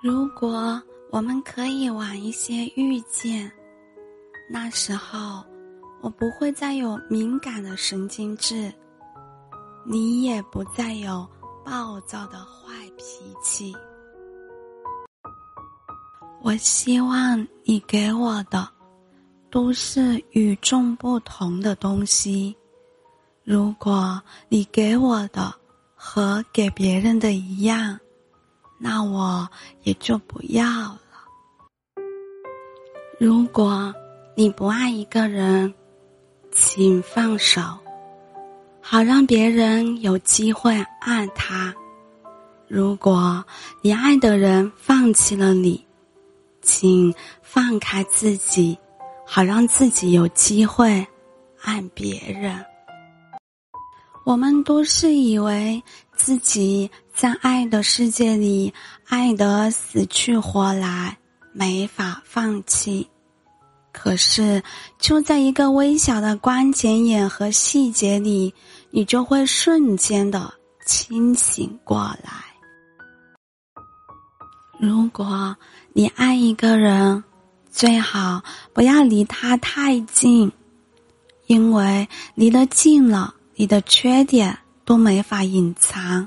[0.00, 0.80] 如果
[1.10, 3.50] 我们可以晚一些遇见，
[4.48, 5.44] 那时候
[6.00, 8.72] 我不会再有敏感的神经质，
[9.84, 11.28] 你也不再有
[11.64, 13.74] 暴躁的坏脾气。
[16.42, 18.68] 我希望你给我的
[19.50, 22.56] 都是与众不同的东西。
[23.42, 25.52] 如果你给我的
[25.96, 27.98] 和给别人的一样，
[28.78, 29.48] 那我
[29.82, 31.00] 也就不要了。
[33.18, 33.92] 如果
[34.36, 35.74] 你不爱一个人，
[36.52, 37.60] 请放手，
[38.80, 41.74] 好让别人有机会爱他。
[42.68, 43.44] 如果
[43.82, 45.84] 你爱的人放弃了你，
[46.62, 48.78] 请放开自己，
[49.26, 51.04] 好让自己有机会
[51.62, 52.64] 爱别人。
[54.24, 55.82] 我们都是以为
[56.18, 58.74] 自己在爱的世界里
[59.06, 61.16] 爱得死去活来，
[61.52, 63.08] 没法放弃。
[63.92, 64.62] 可是，
[64.98, 68.52] 就在一个微小的关节眼和细节里，
[68.90, 70.52] 你就会瞬间的
[70.84, 72.44] 清醒过来。
[74.78, 75.56] 如果
[75.92, 77.24] 你爱一个人，
[77.70, 80.50] 最好不要离他太近，
[81.46, 84.56] 因为离得近了，你的缺点
[84.88, 86.26] 都没法隐藏，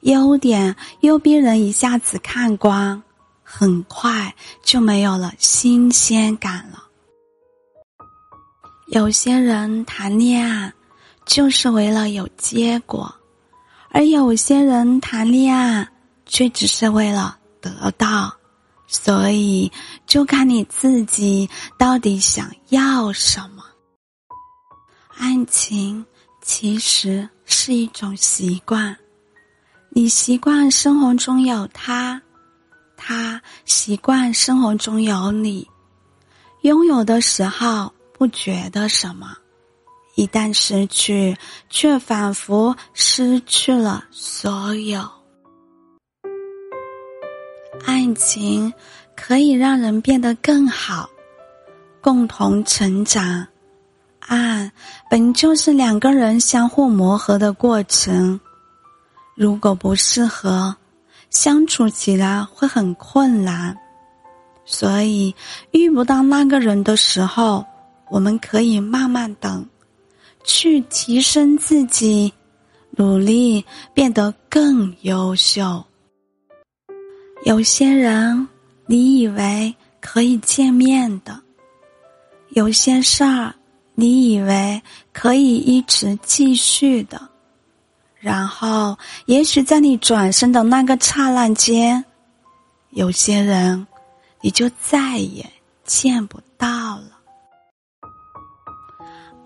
[0.00, 3.02] 优点又逼人一下子看光，
[3.42, 6.84] 很快就没有了新鲜感了。
[8.88, 10.70] 有些人谈恋爱
[11.24, 13.10] 就是为了有结果，
[13.88, 15.88] 而有些人谈恋爱
[16.26, 17.38] 却只是为了。
[17.62, 18.32] 得到，
[18.86, 19.72] 所以
[20.06, 23.64] 就看你自己到底想要什么。
[25.16, 26.04] 爱情
[26.42, 28.94] 其实是一种习惯，
[29.90, 32.20] 你习惯生活中有他，
[32.96, 35.66] 他习惯生活中有你。
[36.62, 39.36] 拥有的时候不觉得什么，
[40.16, 41.36] 一旦失去，
[41.70, 45.08] 却仿佛失去了所有。
[47.84, 48.72] 爱情
[49.14, 51.08] 可以让人变得更好，
[52.00, 53.46] 共同成长。
[54.26, 54.70] 爱
[55.08, 58.38] 本就是两个人相互磨合的过程，
[59.36, 60.74] 如果不适合，
[61.30, 63.76] 相处起来会很困难。
[64.64, 65.32] 所以，
[65.70, 67.64] 遇不到那个人的时候，
[68.10, 69.64] 我们可以慢慢等，
[70.42, 72.32] 去提升自己，
[72.90, 75.84] 努力变得更优秀。
[77.44, 78.48] 有些人，
[78.86, 81.32] 你以为可以见面的；
[82.48, 83.54] 有些事儿，
[83.96, 84.80] 你以为
[85.12, 87.20] 可以一直继续的。
[88.20, 92.04] 然后，也许在你转身的那个刹那间，
[92.90, 93.84] 有些人，
[94.40, 95.44] 你就再也
[95.84, 97.18] 见不到了。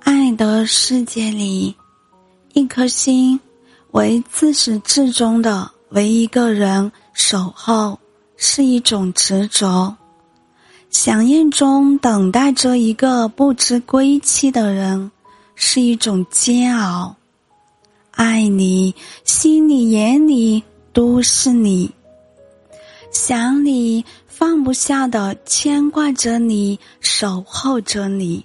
[0.00, 1.74] 爱的世界里，
[2.52, 3.38] 一颗心
[3.92, 6.92] 为自始至终的为一个人。
[7.12, 7.98] 守候
[8.36, 9.94] 是一种执着，
[10.90, 15.10] 想念中等待着一个不知归期的人，
[15.54, 17.14] 是一种煎熬。
[18.10, 20.62] 爱你，心里眼里
[20.92, 21.90] 都是你，
[23.12, 28.44] 想你放不下的牵挂着你，守候着你。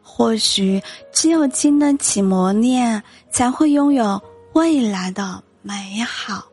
[0.00, 0.80] 或许
[1.12, 4.22] 只有经得起磨练，才会拥有
[4.52, 6.44] 未来的美好。